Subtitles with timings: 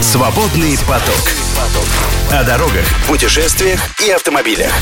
[0.00, 1.14] Свободный поток.
[2.30, 4.72] О дорогах, путешествиях и автомобилях.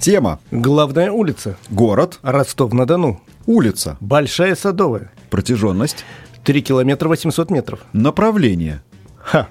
[0.00, 0.40] Тема.
[0.50, 1.56] Главная улица.
[1.70, 2.18] Город.
[2.22, 3.22] Ростов-на-Дону.
[3.46, 3.96] Улица.
[4.00, 5.12] Большая Садовая.
[5.30, 6.04] Протяженность.
[6.44, 7.80] 3 километра 800 метров.
[7.92, 8.82] Направление.
[9.18, 9.48] Ха.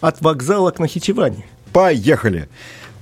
[0.00, 1.46] От вокзала к Нахичевани.
[1.72, 2.48] Поехали!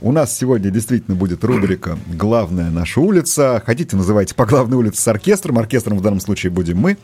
[0.03, 3.63] У нас сегодня действительно будет рубрика «Главная наша улица».
[3.65, 5.59] Хотите, называйте по главной улице с оркестром.
[5.59, 6.99] Оркестром в данном случае будем мы.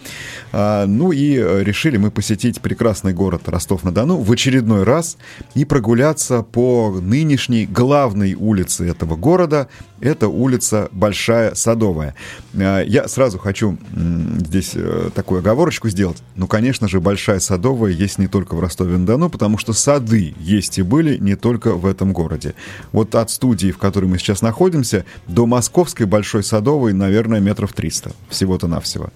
[0.51, 5.17] А, ну и э, решили мы посетить прекрасный город Ростов-на-Дону в очередной раз
[5.55, 9.69] и прогуляться по нынешней главной улице этого города.
[10.01, 12.17] Это улица Большая Садовая.
[12.55, 16.21] А, я сразу хочу здесь э, такую оговорочку сделать.
[16.35, 20.83] Ну, конечно же, Большая Садовая есть не только в Ростове-на-Дону, потому что сады есть и
[20.83, 22.57] были не только в этом городе.
[22.93, 28.13] Вот от студии, в которой мы сейчас находимся, до Московской Большой Садовой, наверное, метров 300
[28.29, 29.11] всего-то навсего.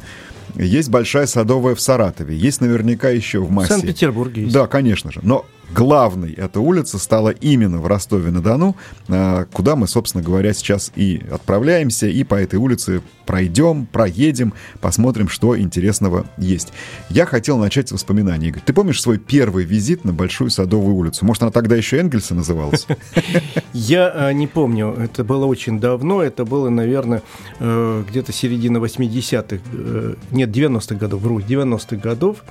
[0.57, 3.69] Есть Большая Садовая в Саратове, есть наверняка еще в Массе.
[3.69, 4.55] В Санкт-Петербурге есть.
[4.55, 5.21] Да, конечно же.
[5.23, 8.77] Но главной эта улица стала именно в Ростове-на-Дону,
[9.09, 15.29] а, куда мы, собственно говоря, сейчас и отправляемся, и по этой улице пройдем, проедем, посмотрим,
[15.29, 16.73] что интересного есть.
[17.09, 18.49] Я хотел начать с воспоминаний.
[18.49, 21.25] Игорь, ты помнишь свой первый визит на Большую Садовую улицу?
[21.25, 22.87] Может, она тогда еще Энгельса называлась?
[23.73, 24.95] Я а, не помню.
[24.99, 26.23] Это было очень давно.
[26.23, 27.23] Это было, наверное,
[27.59, 29.63] э, где-то середина 80-х.
[29.73, 32.45] Э, нет, 90-х годов, вру, 90-х годов.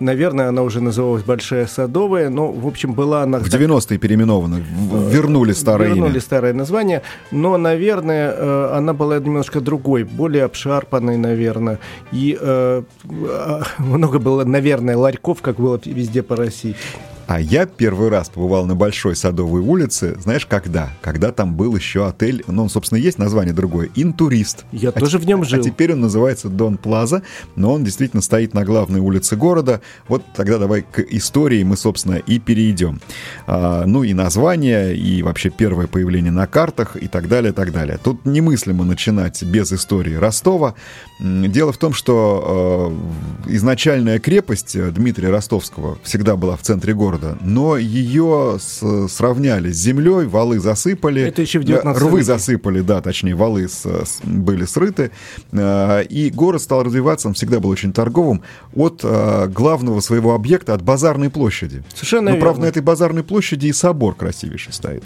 [0.00, 3.38] Наверное, она уже называлась Большая Садовая, но, в общем, была она...
[3.38, 4.62] В 90-е переименована,
[5.10, 6.20] вернули старое вернули имя.
[6.20, 11.78] старое название, но, наверное, э, она была немножко другой, более обшарпанной, наверное,
[12.12, 12.82] и э,
[13.78, 16.74] много было, наверное, ларьков, как было везде по России.
[17.26, 20.90] А я первый раз побывал на Большой Садовой улице, знаешь, когда?
[21.00, 24.64] Когда там был еще отель, ну, он, собственно, есть название другое, Интурист.
[24.72, 25.60] Я а тоже в нем жил.
[25.60, 27.22] А теперь он называется Дон Плаза,
[27.56, 29.80] но он действительно стоит на главной улице города.
[30.06, 33.00] Вот тогда давай к истории мы, собственно, и перейдем.
[33.46, 37.72] А, ну, и название, и вообще первое появление на картах, и так далее, и так
[37.72, 37.98] далее.
[38.02, 40.74] Тут немыслимо начинать без истории Ростова.
[41.20, 42.92] Дело в том, что
[43.46, 49.70] э, изначальная крепость Дмитрия Ростовского всегда была в центре города, города, но ее с, сравняли
[49.72, 51.22] с землей, валы засыпали.
[51.22, 52.24] Это еще в 19 Рвы веке.
[52.24, 55.10] засыпали, да, точнее, валы с, с, были срыты.
[55.52, 58.42] Э, и город стал развиваться, он всегда был очень торговым,
[58.74, 61.82] от э, главного своего объекта, от базарной площади.
[61.94, 62.40] Совершенно Но, верно.
[62.40, 65.04] правда, на этой базарной площади и собор красивейший стоит.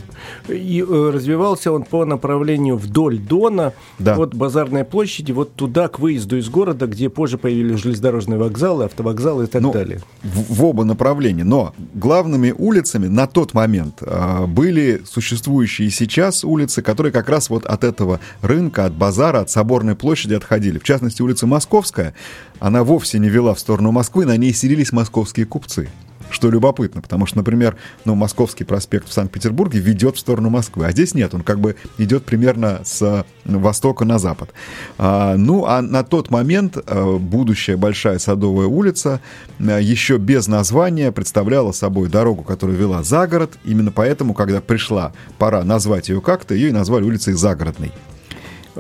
[0.49, 4.17] И э, развивался он по направлению вдоль Дона, да.
[4.17, 9.45] от базарной площади, вот туда, к выезду из города, где позже появились железнодорожные вокзалы, автовокзалы
[9.45, 10.01] и так ну, далее.
[10.23, 11.45] В, в оба направления.
[11.45, 17.67] Но главными улицами на тот момент э, были существующие сейчас улицы, которые как раз вот
[17.67, 20.79] от этого рынка, от базара, от Соборной площади отходили.
[20.79, 22.15] В частности, улица Московская,
[22.61, 25.89] она вовсе не вела в сторону Москвы, на ней селились московские купцы
[26.31, 30.93] что любопытно, потому что, например, ну, Московский проспект в Санкт-Петербурге ведет в сторону Москвы, а
[30.93, 34.51] здесь нет, он как бы идет примерно с востока на запад.
[34.99, 39.21] А, ну, а на тот момент а, будущая Большая Садовая улица
[39.59, 45.13] а, еще без названия представляла собой дорогу, которая вела за город, именно поэтому, когда пришла
[45.39, 47.93] пора назвать ее как-то, ее и назвали улицей Загородной.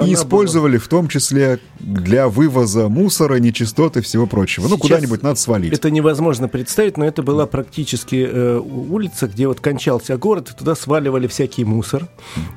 [0.06, 0.84] И использовали была...
[0.84, 4.64] в том числе для вывоза мусора, нечистоты и всего прочего.
[4.64, 5.72] Ну, Сейчас ну, куда-нибудь надо свалить.
[5.72, 10.74] Это невозможно представить, но это была практически э, улица, где вот кончался город, и туда
[10.74, 12.08] сваливали всякий мусор.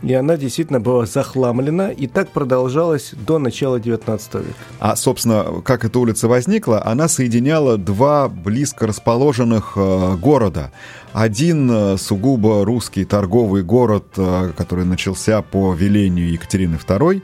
[0.04, 4.46] И она действительно была захламлена, и так продолжалось до начала 19 века.
[4.80, 10.72] А, собственно, как эта улица возникла, она соединяла два близко расположенных э, города.
[11.14, 17.22] Один э, сугубо русский торговый город, э, который начался по велению Екатерины II,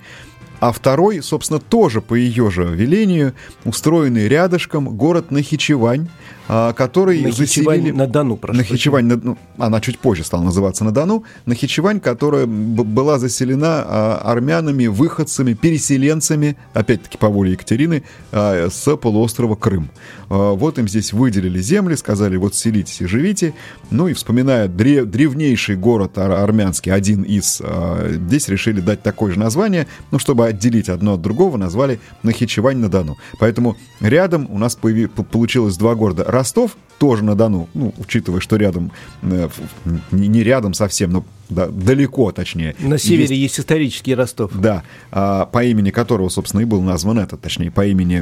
[0.60, 3.34] а второй, собственно, тоже по ее же велению,
[3.64, 6.10] устроенный рядышком город Нахичевань,
[6.50, 7.92] а, который Нахичевань заселили...
[7.92, 9.18] на Дону, прошу Нахичевань, на...
[9.18, 11.24] ну, она чуть позже стала называться на Дону.
[11.46, 19.90] Нахичевань, которая была заселена армянами, выходцами, переселенцами, опять-таки по воле Екатерины, с полуострова Крым.
[20.30, 23.54] А, вот им здесь выделили земли, сказали, вот селитесь и живите.
[23.92, 25.06] Ну и вспоминая древ...
[25.06, 30.46] древнейший город ар армянский, один из, а, здесь решили дать такое же название, ну, чтобы
[30.48, 33.18] отделить одно от другого, назвали Нахичевань на Дону.
[33.40, 35.08] Поэтому рядом у нас появи...
[35.08, 36.24] получилось два города.
[36.24, 38.92] Ростов тоже на Дону, ну, учитывая, что рядом,
[39.22, 39.50] э,
[40.12, 42.76] не рядом совсем, но да, далеко, точнее.
[42.80, 44.52] На севере есть, есть исторический Ростов.
[44.54, 48.22] Да, а, по имени которого, собственно, и был назван этот, точнее, по имени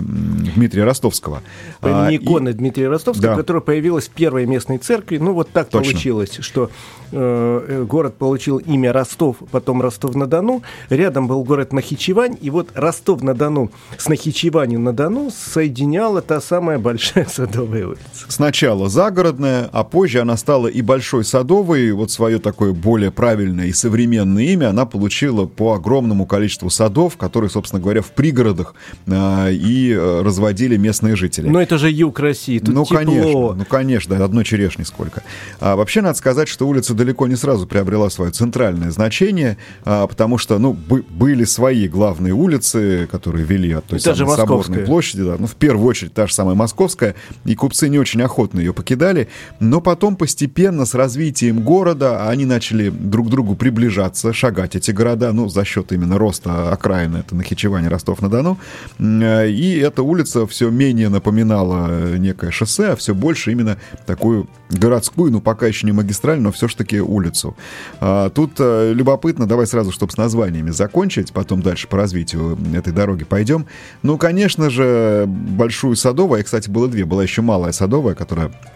[0.56, 1.42] Дмитрия Ростовского.
[1.80, 2.54] По имени а, иконы и...
[2.54, 3.36] Дмитрия Ростовского, да.
[3.36, 5.18] которая появилась в первой местной церкви.
[5.18, 5.92] Ну, вот так Точно.
[5.92, 6.70] получилось, что
[7.12, 10.62] э, э, город получил имя Ростов, потом Ростов-на-Дону.
[10.90, 18.02] Рядом был город Нахичевань, и вот Ростов-на-Дону с Нахичеванью-на-Дону соединяла та самая большая садовая улица.
[18.28, 23.74] Сначала загородная, а позже она стала и большой садовой, вот свое такое более правильное и
[23.74, 28.76] современное имя она получила по огромному количеству садов, которые, собственно говоря, в пригородах
[29.08, 31.48] э, и разводили местные жители.
[31.48, 32.98] Но это же юг России, тут ну, тепло.
[32.98, 35.24] конечно, ну, конечно, одной черешни сколько.
[35.60, 40.38] А вообще, надо сказать, что улица далеко не сразу приобрела свое центральное значение, а, потому
[40.38, 45.48] что, ну, были свои главные улицы, которые вели от той самой Соборной площади, да, ну,
[45.48, 47.16] в первую очередь, та же самая Московская,
[47.46, 49.30] и купцы не очень охотно ее покидали,
[49.60, 55.32] но потом постепенно с развитием города они начали друг к другу приближаться, шагать эти города,
[55.32, 58.58] ну, за счет именно роста окраины, это Нахичевань, Ростов-на-Дону.
[59.00, 65.42] И эта улица все менее напоминала некое шоссе, а все больше именно такую городскую, ну,
[65.42, 67.56] пока еще не магистраль, но все-таки улицу.
[68.00, 72.92] А тут э, любопытно, давай сразу, чтобы с названиями закончить, потом дальше по развитию этой
[72.92, 73.66] дороги пойдем.
[74.04, 78.75] Ну, конечно же, Большую Садовую, а, кстати, было две, была еще Малая Садовая, которая Э,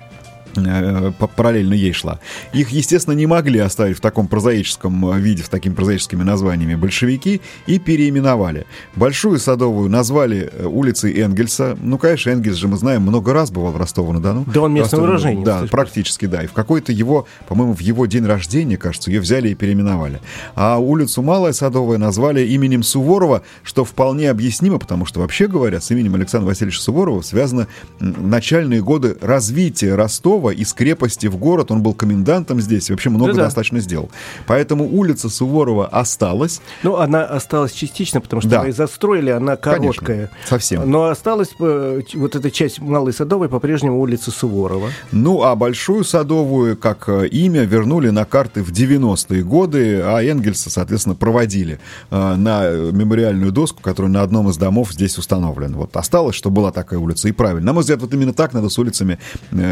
[1.35, 2.19] параллельно ей шла.
[2.53, 7.41] Их, естественно, не могли оставить в таком прозаическом э, виде, в такими прозаическими названиями большевики
[7.67, 8.65] и переименовали.
[8.95, 11.77] Большую Садовую назвали э, улицей Энгельса.
[11.81, 14.45] Ну, конечно, Энгельс же мы знаем, много раз бывал в Ростове-на-Дону.
[14.47, 15.45] Да, он местный уроженец.
[15.45, 16.43] Да, практически, да.
[16.43, 20.21] И в какой-то его, по-моему, в его день рождения, кажется, ее взяли и переименовали.
[20.55, 25.91] А улицу Малая Садовая назвали именем Суворова, что вполне объяснимо, потому что, вообще говоря, с
[25.91, 27.67] именем Александра Васильевича Суворова связаны
[27.99, 33.33] начальные годы развития Ростова Суворова из крепости в город, он был комендантом здесь, вообще много
[33.33, 33.45] да -да.
[33.45, 34.09] достаточно сделал.
[34.47, 36.61] Поэтому улица Суворова осталась.
[36.83, 38.67] Ну, она осталась частично, потому что да.
[38.67, 40.17] и застроили, она короткая.
[40.17, 40.89] Конечно, совсем.
[40.89, 44.89] Но осталась э, вот эта часть Малой Садовой по-прежнему улица Суворова.
[45.11, 50.69] Ну, а Большую Садовую, как э, имя, вернули на карты в 90-е годы, а Энгельса,
[50.69, 51.79] соответственно, проводили
[52.11, 55.77] э, на мемориальную доску, которая на одном из домов здесь установлена.
[55.77, 57.67] Вот осталось, что была такая улица, и правильно.
[57.67, 59.19] На мой взгляд, вот именно так надо с улицами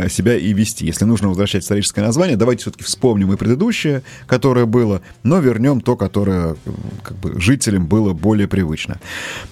[0.10, 0.86] себя и вести.
[0.86, 5.96] Если нужно возвращать историческое название, давайте все-таки вспомним и предыдущее, которое было, но вернем то,
[5.96, 6.56] которое
[7.04, 9.00] как бы, жителям было более привычно.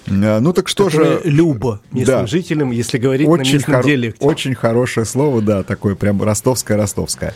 [0.08, 1.20] А, ну так что которое же...
[1.24, 2.26] Любо местным да.
[2.26, 3.84] жителям, если говорить очень на местном хор...
[3.84, 4.26] диалекте.
[4.26, 7.34] Очень хорошее слово, да, такое прям ростовское-ростовское.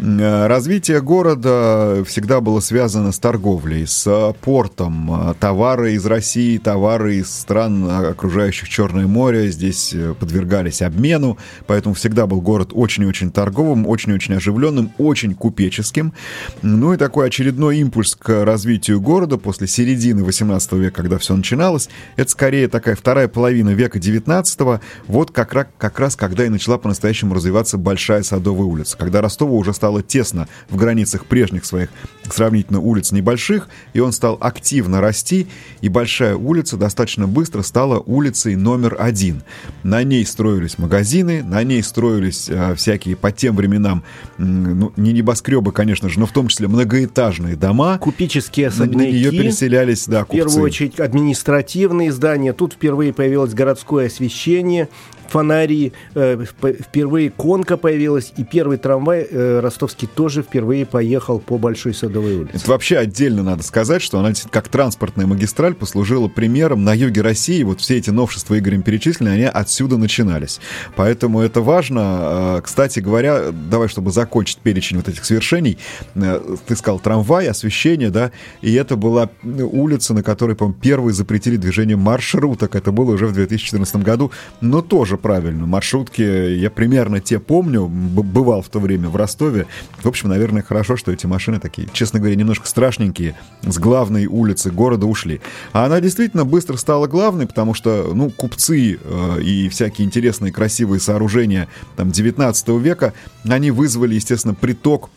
[0.00, 5.10] А, развитие города всегда было связано с торговлей, с портом.
[5.12, 11.94] А, товары из России, товары из стран, окружающих Черное море, здесь э, подвергались обмену, поэтому
[11.94, 16.14] всегда был город очень очень торговым, очень-очень оживленным, очень купеческим.
[16.62, 21.88] Ну и такой очередной импульс к развитию города после середины 18 века, когда все начиналось,
[22.16, 26.78] это скорее такая вторая половина века 19 вот как раз, как раз когда и начала
[26.78, 31.90] по-настоящему развиваться Большая Садовая улица, когда Ростову уже стало тесно в границах прежних своих
[32.30, 35.48] сравнительно улиц небольших, и он стал активно расти,
[35.80, 39.42] и Большая улица достаточно быстро стала улицей номер один.
[39.82, 44.02] На ней строились магазины, на ней строились э, всякие всякие по тем временам,
[44.38, 47.98] ну, не небоскребы, конечно же, но в том числе многоэтажные дома.
[47.98, 49.12] Купеческие особняки.
[49.12, 50.42] Нее переселялись, да, купцы.
[50.42, 52.52] В первую очередь административные здания.
[52.52, 54.88] Тут впервые появилось городское освещение
[55.30, 56.44] фонари, э,
[56.80, 62.56] впервые конка появилась, и первый трамвай э, ростовский тоже впервые поехал по Большой Садовой улице.
[62.56, 67.62] Это вообще отдельно надо сказать, что она как транспортная магистраль послужила примером на юге России.
[67.62, 70.60] Вот все эти новшества Игорем перечислены, они отсюда начинались.
[70.96, 72.56] Поэтому это важно.
[72.56, 72.60] Э,
[72.90, 75.78] кстати говоря, давай, чтобы закончить перечень вот этих свершений,
[76.16, 78.32] э, ты сказал трамвай, освещение, да,
[78.62, 82.74] и это была улица, на которой, по-моему, первые запретили движение маршруток.
[82.74, 85.66] Это было уже в 2014 году, но тоже правильно.
[85.66, 89.66] Маршрутки, я примерно те помню, бывал в то время в Ростове.
[90.02, 94.72] В общем, наверное, хорошо, что эти машины такие, честно говоря, немножко страшненькие, с главной улицы
[94.72, 95.40] города ушли.
[95.72, 100.98] А она действительно быстро стала главной, потому что, ну, купцы э, и всякие интересные красивые
[100.98, 103.14] сооружения там 19 века,
[103.48, 105.10] они вызвали, естественно, приток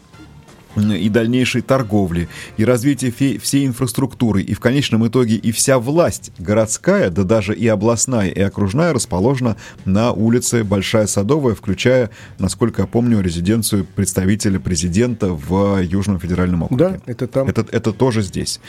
[0.75, 2.27] и дальнейшей торговли,
[2.57, 7.67] и развитие всей инфраструктуры, и в конечном итоге и вся власть городская, да даже и
[7.67, 15.33] областная, и окружная расположена на улице Большая Садовая, включая, насколько я помню, резиденцию представителя президента
[15.33, 16.83] в Южном федеральном округе.
[16.83, 17.47] Да, это там.
[17.47, 18.59] Это, это тоже здесь.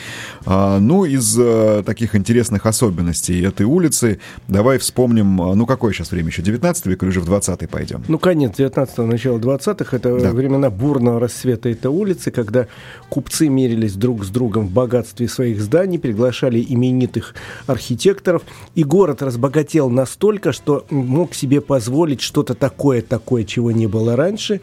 [0.45, 6.11] А, ну, из а, таких интересных особенностей этой улицы, давай вспомним, а, ну, какое сейчас
[6.11, 8.03] время еще, 19 век или уже в 20 пойдем?
[8.07, 10.31] Ну, конец 19-го, начало 20-х, это да.
[10.31, 12.67] времена бурного расцвета этой улицы, когда
[13.09, 17.35] купцы мерились друг с другом в богатстве своих зданий, приглашали именитых
[17.67, 18.43] архитекторов,
[18.75, 24.61] и город разбогател настолько, что мог себе позволить что-то такое, такое, чего не было раньше,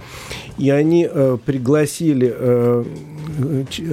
[0.58, 2.84] и они э, пригласили э,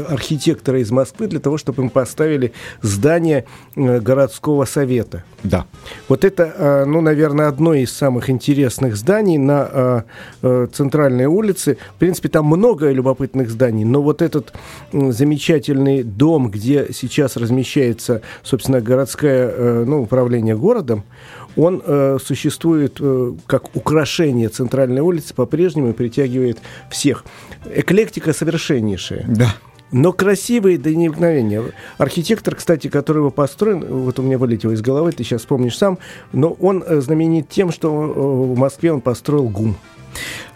[0.08, 3.46] архитектора из Москвы для того, чтобы им поставили здание
[3.76, 5.24] э, городского совета.
[5.44, 5.66] Да.
[6.08, 10.06] Вот это, э, ну, наверное, одно из самых интересных зданий на
[10.42, 11.78] э, центральной улице.
[11.96, 14.54] В принципе, там много любопытных зданий, но вот этот
[14.92, 21.04] замечательный дом, где сейчас размещается, собственно, городское ну, управление городом,
[21.60, 27.26] он э, существует э, как украшение центральной улицы по-прежнему притягивает всех.
[27.66, 29.26] Эклектика совершеннейшая.
[29.28, 29.56] Да.
[29.92, 31.64] Но красивые до необыкновения.
[31.98, 35.98] Архитектор, кстати, который его построен, вот у меня вылетело из головы, ты сейчас вспомнишь сам,
[36.32, 39.76] но он э, знаменит тем, что э, в Москве он построил ГУМ.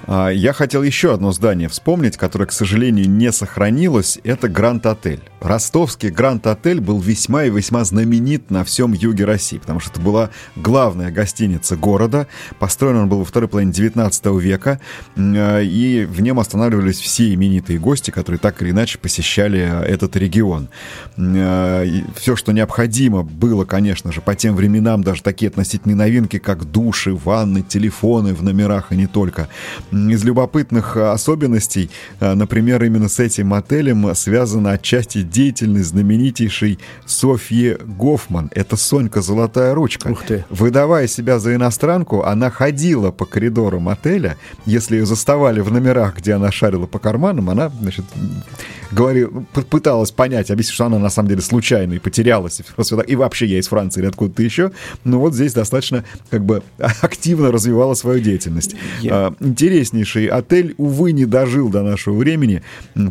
[0.05, 4.19] А, я хотел еще одно здание вспомнить, которое, к сожалению, не сохранилось.
[4.23, 5.21] Это Гранд-отель.
[5.41, 10.29] Ростовский Гранд-отель был весьма и весьма знаменит на всем юге России, потому что это была
[10.55, 12.27] главная гостиница города.
[12.59, 14.79] Построен он был во второй половине 19 века,
[15.15, 20.69] а, и в нем останавливались все именитые гости, которые так или иначе посещали этот регион.
[21.17, 26.65] А, все, что необходимо было, конечно же, по тем временам, даже такие относительные новинки, как
[26.65, 29.47] души, ванны, телефоны в номерах и не только–
[29.91, 37.77] из любопытных э, особенностей, э, например, именно с этим отелем связана отчасти деятельность знаменитейшей Софьи
[37.85, 38.49] Гофман.
[38.53, 40.09] Это Сонька Золотая Ручка.
[40.09, 40.45] Ух ты.
[40.49, 44.37] Выдавая себя за иностранку, она ходила по коридорам отеля.
[44.65, 48.05] Если ее заставали в номерах, где она шарила по карманам, она, значит,
[48.93, 49.29] говорила,
[49.69, 52.61] пыталась понять, объяснить, что она на самом деле случайно и потерялась.
[53.07, 54.71] И вообще я из Франции или откуда-то еще.
[55.03, 58.75] Но вот здесь достаточно как бы активно развивала свою деятельность.
[59.01, 59.35] Yeah.
[59.39, 62.61] Интересно интереснейший отель, увы, не дожил до нашего времени.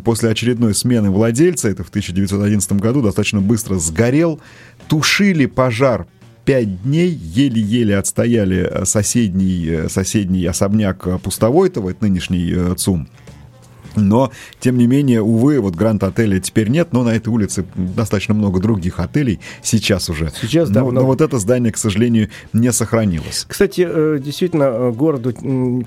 [0.03, 4.39] После очередной смены владельца, это в 1911 году, достаточно быстро сгорел.
[4.87, 6.07] Тушили пожар
[6.45, 13.07] пять дней еле-еле отстояли э, соседний, э, соседний особняк Пустовойтова, это нынешний э, ЦУМ.
[13.95, 18.59] Но, тем не менее, увы, вот Гранд-отеля теперь нет, но на этой улице достаточно много
[18.59, 20.31] других отелей сейчас уже.
[20.41, 20.81] Сейчас, да.
[20.81, 23.45] Но, но вот это здание, к сожалению, не сохранилось.
[23.47, 25.33] Кстати, э, действительно, э, городу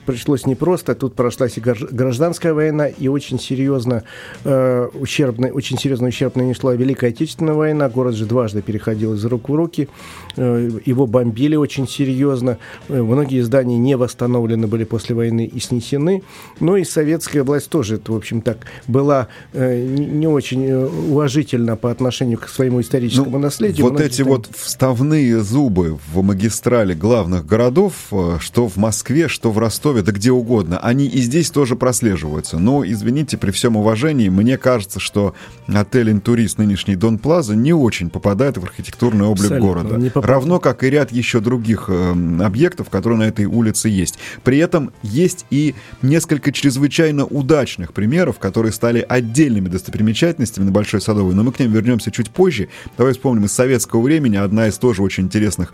[0.07, 0.95] пришлось непросто.
[0.95, 4.05] Тут прошлась и гражданская война, и очень серьезно
[4.45, 7.89] э, ущербно, очень серьезно ущерб нанесла Великая Отечественная война.
[7.89, 9.89] Город же дважды переходил из рук в руки.
[10.37, 12.59] Его бомбили очень серьезно.
[12.89, 16.23] Многие здания не восстановлены были после войны и снесены.
[16.61, 21.91] Но и советская власть тоже в общем, так была э, не очень э, уважительна по
[21.91, 23.89] отношению к своему историческому ну, наследию.
[23.89, 24.29] Вот эти там...
[24.29, 30.13] вот вставные зубы в магистрали главных городов, э, что в Москве, что в Ростове, да
[30.13, 32.59] где угодно, они и здесь тоже прослеживаются.
[32.59, 35.35] Но, извините, при всем уважении, мне кажется, что
[35.67, 40.21] отель «Интурист», нынешний «Дон Плаза», не очень попадает в архитектурный облик Абсолютно, города.
[40.27, 44.19] Равно как и ряд еще других э, объектов, которые на этой улице есть.
[44.43, 51.33] При этом есть и несколько чрезвычайно удачных примеров, которые стали отдельными достопримечательностями на Большой Садовой,
[51.33, 52.71] но мы к ним вернемся чуть позже.
[52.99, 55.73] Давай вспомним из советского времени одна из тоже очень интересных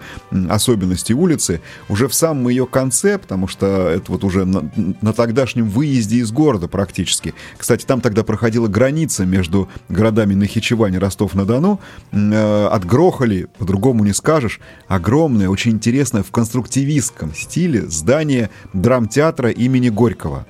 [0.50, 1.62] особенностей улицы.
[1.88, 6.30] Уже в самом ее конце, потому что это вот уже на, на тогдашнем выезде из
[6.30, 7.32] города практически.
[7.56, 11.80] Кстати, там тогда проходила граница между городами Нахичевань и Ростов-на-Дону.
[12.12, 14.41] Э, отгрохали, по-другому не скажешь,
[14.88, 20.46] огромное, очень интересное в конструктивистском стиле здание драмтеатра имени Горького.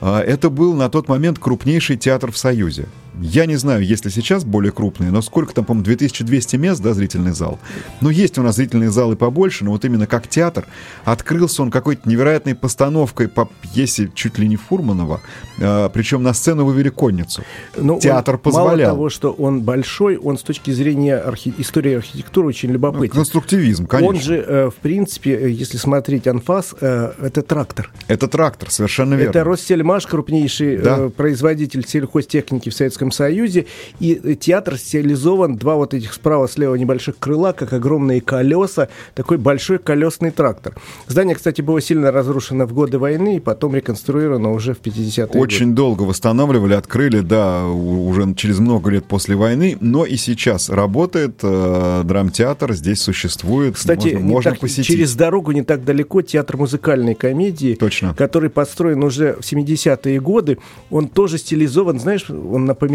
[0.00, 2.86] А, это был на тот момент крупнейший театр в Союзе.
[3.20, 6.94] Я не знаю, есть ли сейчас более крупные, но сколько там, по-моему, 2200 мест, да,
[6.94, 7.58] зрительный зал.
[8.00, 10.66] Ну, есть у нас зрительные залы побольше, но вот именно как театр
[11.04, 15.20] открылся он какой-то невероятной постановкой по пьесе чуть ли не Фурманова,
[15.58, 17.42] э, причем на сцену вывели конницу.
[17.76, 18.76] Ну, театр он, позволял.
[18.76, 21.52] Мало того, что он большой, он с точки зрения архи...
[21.58, 23.14] истории архитектуры очень любопытен.
[23.14, 24.08] Ну, конструктивизм, конечно.
[24.08, 27.90] Он же, э, в принципе, э, если смотреть анфас, э, это трактор.
[28.08, 29.30] Это трактор, совершенно верно.
[29.30, 30.96] Это Россельмаш, крупнейший да.
[30.98, 33.66] э, производитель сельхозтехники в Советском Советском Союзе,
[34.00, 40.30] и театр стилизован, два вот этих справа-слева небольших крыла, как огромные колеса, такой большой колесный
[40.30, 40.74] трактор.
[41.06, 45.38] Здание, кстати, было сильно разрушено в годы войны, и потом реконструировано уже в 50-е годы.
[45.38, 51.40] Очень долго восстанавливали, открыли, да, уже через много лет после войны, но и сейчас работает
[51.42, 54.86] э, драмтеатр, здесь существует, Кстати, можно, можно так, посетить.
[54.86, 58.14] через дорогу не так далеко театр музыкальной комедии, Точно.
[58.14, 60.58] который построен уже в 70-е годы,
[60.90, 62.89] он тоже стилизован, знаешь, он напоминает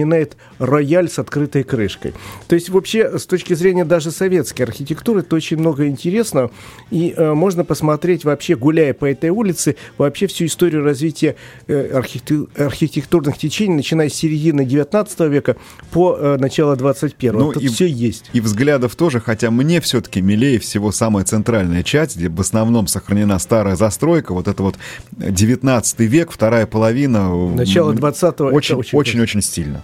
[0.60, 2.14] рояль с открытой крышкой.
[2.48, 6.52] То есть вообще с точки зрения даже советской архитектуры это очень много интересного,
[6.92, 11.36] и э, можно посмотреть вообще, гуляя по этой улице, вообще всю историю развития
[11.68, 15.56] э, архитекту- архитектурных течений, начиная с середины 19 века
[15.92, 18.30] по э, начало 21 Ну, Тут и- все есть.
[18.34, 23.40] И взглядов тоже, хотя мне все-таки милее всего самая центральная часть, где в основном сохранена
[23.40, 24.76] старая застройка, вот это вот
[25.12, 27.34] 19 век, вторая половина.
[27.56, 28.48] Начало м, 20-го.
[28.48, 29.84] это Очень, очень очень, очень стильно.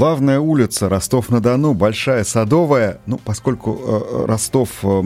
[0.00, 3.00] Главная улица Ростов-на-Дону, Большая Садовая.
[3.04, 5.02] Ну, поскольку э, Ростов э,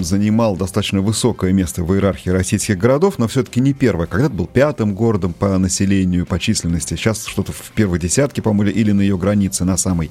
[0.00, 4.06] занимал достаточно высокое место в иерархии российских городов, но все-таки не первое.
[4.06, 6.94] Когда-то был пятым городом по населению, по численности.
[6.94, 10.10] Сейчас что-то в первой десятке, по-моему, или на ее границе, на самой.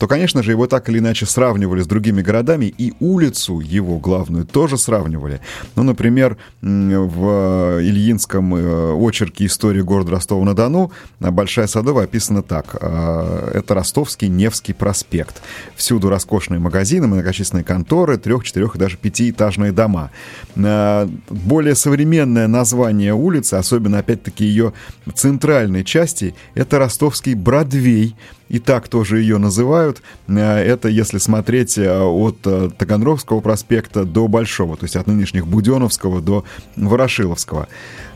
[0.00, 4.46] То, конечно же, его так или иначе сравнивали с другими городами, и улицу его главную
[4.46, 5.40] тоже сравнивали.
[5.76, 10.90] Ну, например, в Ильинском э, очерке истории города Ростова-на-Дону
[11.20, 12.74] э, Большая Садовая описана так.
[12.80, 15.40] Э, Это Ростовский Невский проспект.
[15.76, 20.10] Всюду роскошные магазины, многочисленные конторы, трех, четырех и даже пятиэтажные дома.
[20.56, 24.72] Э, Более современное название улицы, особенно, опять-таки, ее
[25.14, 28.16] центральной части, это Ростовский Бродвей,
[28.48, 30.02] и так тоже ее называют.
[30.26, 32.40] Э, Это если смотреть э, от
[32.78, 36.44] Таганровского проспекта до Большого, то есть от нынешних Буденовского до
[36.76, 37.68] Ворошиловского.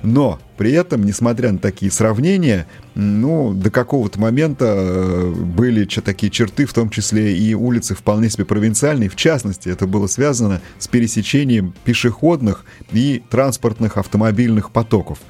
[0.03, 6.67] Но при этом, несмотря на такие сравнения, ну, до какого-то момента э, были такие черты,
[6.67, 9.09] в том числе и улицы вполне себе провинциальные.
[9.09, 15.21] В частности, это было связано с пересечением пешеходных и транспортных автомобильных потоков.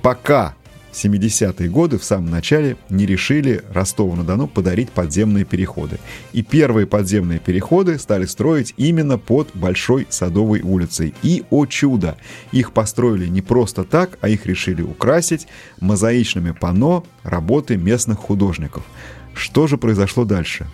[0.00, 0.54] Пока
[0.92, 5.98] 70-е годы в самом начале не решили Ростову-на-Дону подарить подземные переходы.
[6.32, 11.14] И первые подземные переходы стали строить именно под Большой Садовой улицей.
[11.22, 12.16] И, о чудо,
[12.52, 15.46] их построили не просто так, а их решили украсить
[15.80, 18.84] мозаичными панно работы местных художников.
[19.34, 20.66] Что же произошло дальше?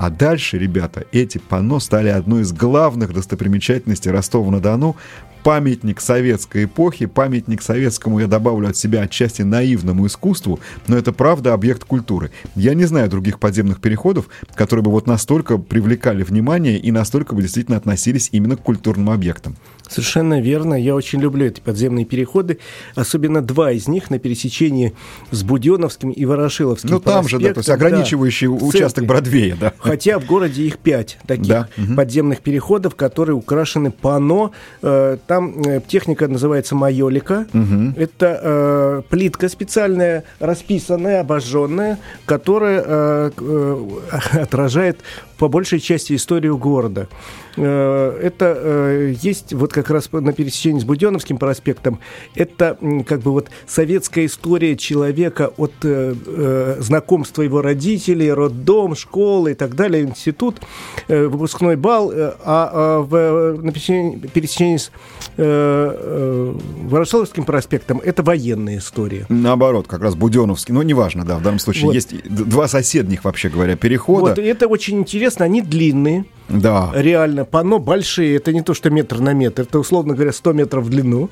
[0.00, 4.96] А дальше, ребята, эти панно стали одной из главных достопримечательностей Ростова-на-Дону.
[5.42, 11.54] Памятник советской эпохи, памятник советскому, я добавлю от себя отчасти наивному искусству, но это правда
[11.54, 12.30] объект культуры.
[12.54, 17.42] Я не знаю других подземных переходов, которые бы вот настолько привлекали внимание и настолько бы
[17.42, 19.56] действительно относились именно к культурным объектам.
[19.90, 20.74] Совершенно верно.
[20.74, 22.60] Я очень люблю эти подземные переходы.
[22.94, 24.94] Особенно два из них на пересечении
[25.32, 26.90] с Буденовским и Ворошиловским.
[26.90, 29.06] Ну там же, да, то есть ограничивающий да, участок.
[29.06, 29.72] Бродвея, да.
[29.78, 34.52] Хотя в городе их пять таких Да, подземных переходов, которые украшены пано.
[34.82, 37.46] Э, Там э, техника называется майолика.
[37.96, 44.98] Это э, плитка специальная, расписанная, обожженная, которая э, э, отражает
[45.40, 47.08] по большей части историю города.
[47.56, 51.98] Э, Это э, есть вот как раз на пересечении с Буденовским проспектом.
[52.34, 52.76] Это
[53.06, 59.74] как бы вот советская история человека от э, знакомства его родителей, роддом, школы и так
[59.74, 60.60] далее, институт,
[61.08, 64.90] выпускной бал, а, а в, на пересечении, с
[65.36, 69.26] Ворошиловским проспектом это военная история.
[69.28, 70.74] Наоборот, как раз Буденовский.
[70.74, 71.94] Ну, неважно, да, в данном случае Вот.
[71.94, 74.34] есть два соседних, вообще говоря, перехода.
[74.34, 76.90] Вот, это очень интересно, они длинные, Да.
[76.94, 80.84] реально, панно большие, это не то, что метр на метр, это, условно говоря, 100 метров
[80.84, 81.28] в длину,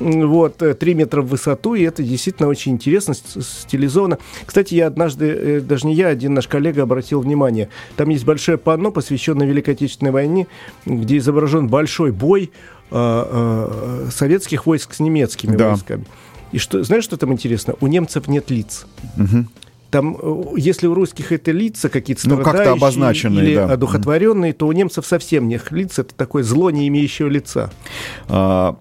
[0.00, 4.18] вот, э, 3 метра в высоту, и это действительно очень интересно, стилизовано.
[4.44, 8.58] Кстати, я однажды, э, даже не я, один наш коллега обратил внимание, там есть большое
[8.58, 10.46] панно, посвященное Великой Отечественной войне,
[10.84, 12.50] где изображен большой бой
[12.90, 15.70] а, а, советских войск с немецкими Да.
[15.70, 16.04] войсками.
[16.52, 17.74] И что, знаешь, что там интересно?
[17.80, 18.86] У немцев нет лиц.
[19.90, 23.66] Там, э, если у русских это лица какие-то Ну, страдающие обозначенные, или да.
[23.66, 25.98] одухотворенные, то у немцев совсем нет лиц.
[25.98, 27.70] Это такое зло, не имеющее лица.
[28.28, 28.76] А,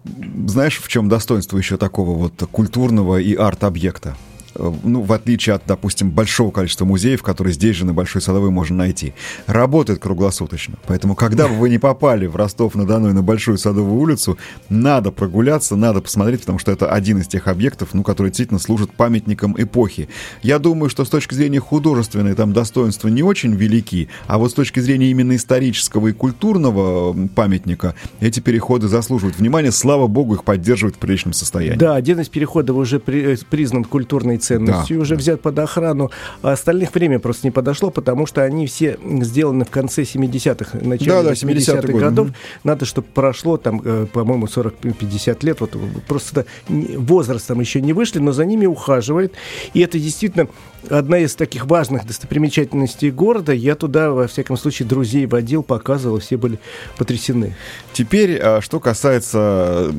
[0.47, 4.15] знаешь, в чем достоинство еще такого вот культурного и арт-объекта?
[4.55, 8.51] Э, ну, в отличие от, допустим, большого количества музеев, которые здесь же на Большой Садовой
[8.51, 9.13] можно найти,
[9.47, 10.75] работает круглосуточно.
[10.87, 14.37] Поэтому, когда бы вы не попали в Ростов-на-Дону и на Большую Садовую улицу,
[14.69, 18.91] надо прогуляться, надо посмотреть, потому что это один из тех объектов, ну, который действительно служит
[18.91, 20.09] памятником эпохи.
[20.41, 24.53] Я думаю, что с точки зрения художественной там достоинства не очень велики, а вот с
[24.53, 29.71] точки зрения именно исторического и культурного памятника эти переходы заслуживают внимания.
[29.71, 31.77] Слава богу, их поддерживают в приличном состоянии.
[31.77, 35.19] Да, один из переходов уже при, э, признан культурной ценностью, да, уже да.
[35.19, 36.11] взят под охрану.
[36.41, 41.11] А остальных время просто не подошло, потому что они все сделаны в конце 70-х, начале
[41.11, 42.27] да, да, 80-х годов.
[42.27, 42.35] Угу.
[42.63, 45.61] Надо, чтобы прошло там, э, по-моему, 40-50 лет.
[45.61, 45.75] Вот
[46.07, 49.33] просто возрастом еще не вышли, но за ними ухаживает.
[49.73, 50.47] И это действительно
[50.89, 53.51] одна из таких важных достопримечательностей города.
[53.51, 56.59] Я туда, во всяком случае, друзей водил, показывал, все были
[56.97, 57.55] потрясены.
[57.93, 59.91] Теперь, а, что касается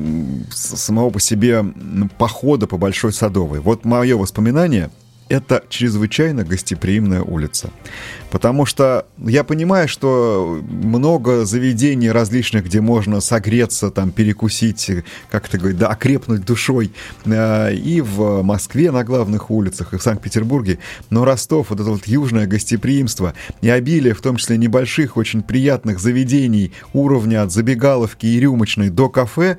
[0.49, 1.65] самого по себе
[2.17, 3.59] похода по Большой Садовой.
[3.59, 4.91] Вот мое воспоминание—
[5.29, 7.69] это чрезвычайно гостеприимная улица.
[8.29, 14.91] Потому что я понимаю, что много заведений различных, где можно согреться, там, перекусить,
[15.31, 16.91] как то говорить, да, окрепнуть душой.
[17.25, 20.77] Э, и в Москве на главных улицах, и в Санкт-Петербурге.
[21.09, 25.99] Но Ростов, вот это вот южное гостеприимство и обилие, в том числе небольших, очень приятных
[25.99, 29.57] заведений уровня от забегаловки и рюмочной до кафе,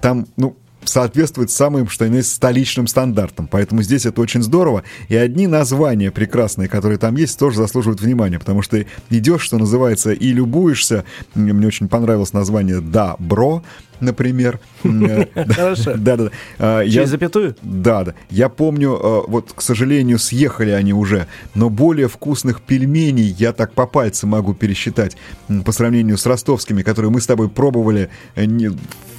[0.00, 0.54] там, ну,
[0.88, 3.46] соответствует самым, что есть, столичным стандартам.
[3.46, 4.84] Поэтому здесь это очень здорово.
[5.08, 10.12] И одни названия прекрасные, которые там есть, тоже заслуживают внимания, потому что идешь, что называется,
[10.12, 11.04] и любуешься.
[11.34, 13.62] Мне очень понравилось название «Да, бро»,
[14.00, 14.60] например.
[14.82, 15.94] Хорошо.
[15.96, 16.30] Да, да.
[16.58, 17.56] А, Через запятую?
[17.62, 18.14] Да, да.
[18.30, 23.72] Я помню, а, вот, к сожалению, съехали они уже, но более вкусных пельменей я так
[23.72, 25.16] по пальцам могу пересчитать
[25.64, 28.46] по сравнению с ростовскими, которые мы с тобой пробовали э,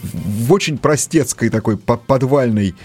[0.04, 2.76] в очень простецкой такой подвальной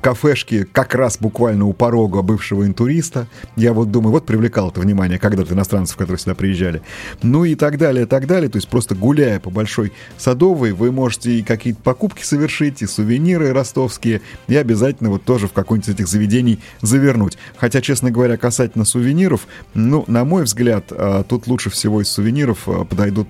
[0.00, 3.26] кафешке, как раз буквально у порога бывшего интуриста.
[3.56, 6.82] Я вот думаю, вот привлекал это внимание когда-то иностранцев, которые сюда приезжали.
[7.22, 8.50] Ну и так далее, так далее.
[8.50, 13.52] То есть просто гуляя по Большой Садовой, вы можете и какие-то покупки совершить, и сувениры
[13.52, 17.38] ростовские, и обязательно вот тоже в какой-нибудь из этих заведений завернуть.
[17.56, 22.68] Хотя, честно говоря, касательно сувениров, ну, на мой взгляд, а, тут лучше всего из сувениров
[22.68, 23.28] а, подойдут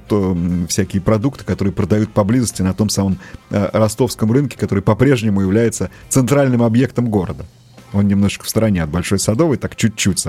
[0.69, 3.19] всякие продукты, которые продают поблизости на том самом
[3.51, 7.47] а, ростовском рынке, который по-прежнему является центральным объектом города.
[7.95, 10.23] Он немножко в стороне от Большой Садовой, так чуть-чуть,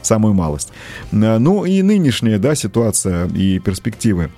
[0.00, 0.72] самую малость.
[1.10, 4.30] Ну и нынешняя да, ситуация и перспективы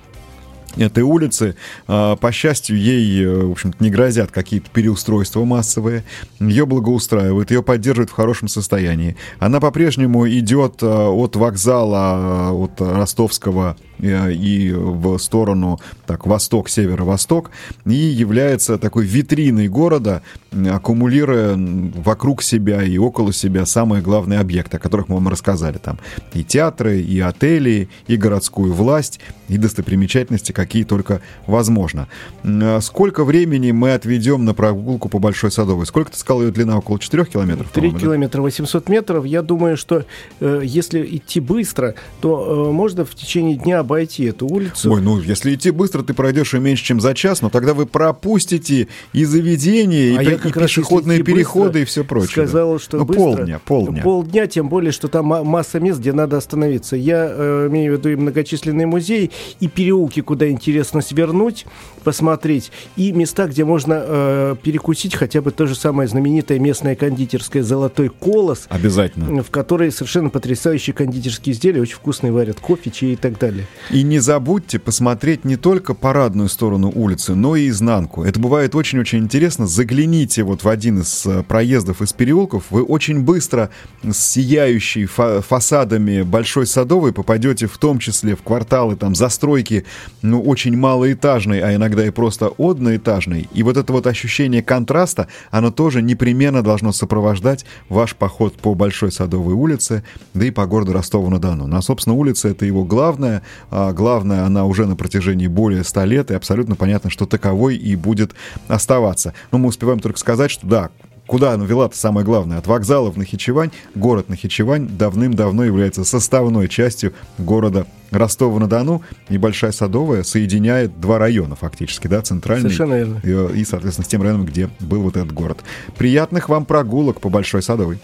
[0.77, 1.55] этой улицы.
[1.87, 6.03] А, по счастью, ей, э, в общем-то, не грозят какие-то переустройства массовые.
[6.39, 9.15] Ее благоустраивают, ее поддерживают в хорошем состоянии.
[9.39, 17.51] Она по-прежнему идет э, от вокзала, э, от Ростовского и в сторону так, восток-северо-восток
[17.85, 24.79] и является такой витриной города, аккумулируя вокруг себя и около себя самые главные объекты, о
[24.79, 25.77] которых мы вам рассказали.
[25.77, 25.99] Там
[26.33, 32.07] и театры, и отели, и городскую власть, и достопримечательности, какие только возможно.
[32.43, 35.85] А сколько времени мы отведем на прогулку по Большой Садовой?
[35.85, 36.77] Сколько ты сказал, ее длина?
[36.77, 37.67] Около 4 километров?
[37.73, 39.25] 3 километра 800 метров.
[39.25, 40.05] Я думаю, что
[40.39, 44.91] э, если идти быстро, то э, можно в течение дня обойти эту улицу.
[44.91, 47.85] Ой, ну если идти быстро, ты пройдешь и меньше, чем за час, но тогда вы
[47.85, 52.45] пропустите и заведения, а и, и пешеходные переходы, и все прочее.
[52.45, 52.79] Сказал, да.
[52.79, 53.23] что ну, быстро.
[53.23, 54.03] полдня, полдня.
[54.03, 56.95] Полдня, тем более, что там масса мест, где надо остановиться.
[56.95, 61.65] Я э, имею в виду и многочисленные музеи, и переулки, куда интересно свернуть,
[62.03, 67.63] посмотреть, и места, где можно э, перекусить хотя бы то же самое знаменитое местное кондитерское
[67.63, 68.65] «Золотой колос».
[68.69, 69.43] Обязательно.
[69.43, 73.67] В которой совершенно потрясающие кондитерские изделия, очень вкусные варят кофе, чай и так далее.
[73.91, 78.23] И не забудьте посмотреть не только парадную сторону улицы, но и изнанку.
[78.23, 79.67] Это бывает очень-очень интересно.
[79.67, 83.69] Загляните вот в один из э, проездов из переулков, вы очень быстро
[84.03, 89.85] с сияющей фа фасадами Большой Садовой попадете в том числе в кварталы там застройки
[90.21, 93.47] ну, очень малоэтажной, а иногда и просто одноэтажной.
[93.53, 99.11] И вот это вот ощущение контраста, оно тоже непременно должно сопровождать ваш поход по Большой
[99.11, 101.67] Садовой улице, да и по городу Ростову-на-Дону.
[101.67, 103.41] Ну, а, собственно, улица— это его главная.
[103.71, 107.95] А главная она уже на протяжении более ста лет, и абсолютно понятно, что таковой и
[107.95, 108.33] будет
[108.67, 109.33] оставаться.
[109.51, 110.89] Но мы успеваем только сказать, что да,
[111.27, 112.59] Куда она вела-то самое главное?
[112.59, 113.71] От вокзала в Нахичевань.
[113.95, 119.01] Город Нахичевань давным-давно является составной частью города Ростова-на-Дону.
[119.29, 122.69] Небольшая Садовая соединяет два района фактически, да, центральный.
[122.69, 123.21] Совершенно верно.
[123.23, 125.59] И, и, соответственно, с тем районом, где был вот этот город.
[125.97, 127.99] Приятных вам прогулок по Большой Садовой.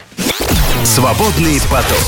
[0.83, 2.07] Свободный поток.